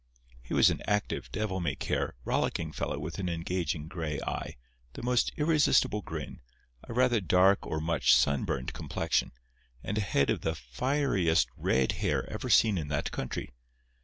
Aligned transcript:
He 0.41 0.55
was 0.55 0.71
an 0.71 0.81
active, 0.87 1.31
devil 1.31 1.59
may 1.59 1.75
care, 1.75 2.15
rollicking 2.25 2.71
fellow 2.71 2.97
with 2.97 3.19
an 3.19 3.29
engaging 3.29 3.87
gray 3.87 4.19
eye, 4.21 4.55
the 4.93 5.03
most 5.03 5.31
irresistible 5.37 6.01
grin, 6.01 6.41
a 6.85 6.91
rather 6.91 7.21
dark 7.21 7.67
or 7.67 7.79
much 7.79 8.15
sunburned 8.15 8.73
complexion, 8.73 9.31
and 9.83 9.99
a 9.99 10.01
head 10.01 10.31
of 10.31 10.41
the 10.41 10.55
fieriest 10.55 11.49
red 11.55 11.91
hair 11.91 12.27
ever 12.31 12.49
seen 12.49 12.79
in 12.79 12.87
that 12.87 13.11
country. 13.11 13.51